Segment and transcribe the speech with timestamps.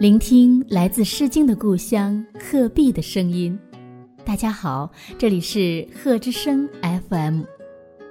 [0.00, 3.58] 聆听来自《诗经》的故乡鹤壁的声音。
[4.24, 6.66] 大家好，这里是鹤之声
[7.10, 7.42] FM，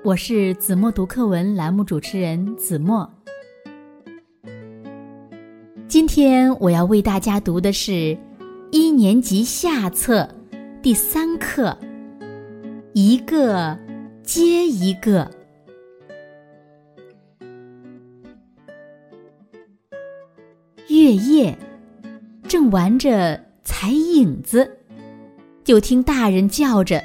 [0.04, 3.12] 我是子墨读课文栏目主持人子墨。
[5.88, 8.16] 今天我要为大家读的是
[8.72, 10.30] 一年级下册
[10.84, 11.76] 第三课，
[12.94, 13.76] 一个
[14.22, 15.28] 接一个。
[20.88, 21.58] 月夜。
[22.50, 24.80] 正玩着踩影子，
[25.64, 27.00] 就听大人叫着：“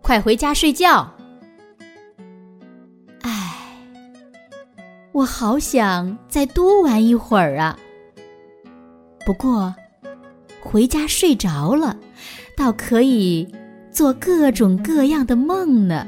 [0.00, 1.14] 快回家睡觉！”
[3.20, 3.54] 唉，
[5.12, 7.78] 我好想再多玩一会儿啊。
[9.26, 9.74] 不过，
[10.58, 11.94] 回家睡着了，
[12.56, 13.46] 倒可以
[13.92, 16.06] 做各种各样的梦呢。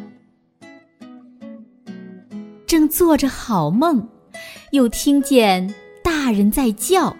[2.66, 4.08] 正做着好梦，
[4.70, 7.14] 又听见大人在叫。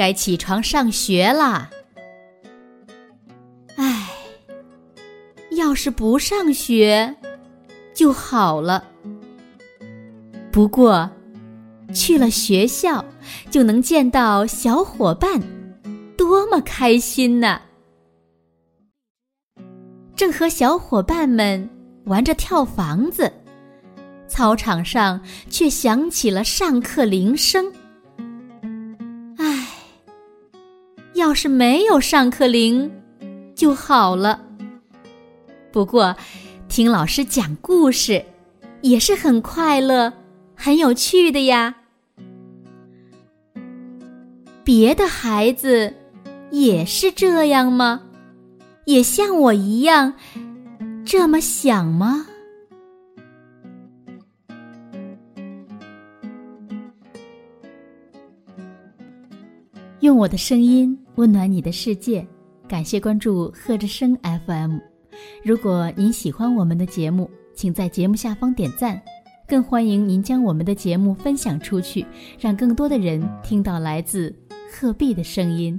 [0.00, 1.68] 该起床上学啦！
[3.76, 4.08] 唉，
[5.50, 7.14] 要是不上学
[7.92, 8.82] 就好了。
[10.50, 11.10] 不过，
[11.92, 13.04] 去了学校
[13.50, 15.38] 就能见到小伙伴，
[16.16, 17.60] 多么开心呢！
[20.16, 21.68] 正和小伙伴们
[22.06, 23.30] 玩着跳房子，
[24.26, 25.20] 操场上
[25.50, 27.70] 却响起了上课铃声。
[31.20, 32.90] 要是没有上课铃
[33.54, 34.42] 就好了。
[35.70, 36.16] 不过，
[36.66, 38.24] 听老师讲故事
[38.80, 40.10] 也是很快乐、
[40.54, 41.76] 很有趣的呀。
[44.64, 45.92] 别的孩子
[46.50, 48.00] 也是这样吗？
[48.86, 50.14] 也像我一样
[51.04, 52.26] 这么想吗？
[60.00, 62.26] 用我的声音温暖你的世界，
[62.66, 64.16] 感谢关注贺之声
[64.46, 64.78] FM。
[65.44, 68.98] 如果您喜欢我们的节目，请在节目下方点赞，
[69.46, 72.06] 更欢迎您将我们的节目分享出去，
[72.38, 74.34] 让更多的人听到来自
[74.72, 75.78] 鹤壁的声音。